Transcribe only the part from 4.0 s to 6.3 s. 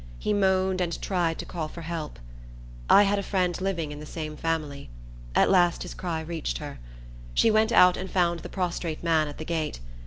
same family. At last his cry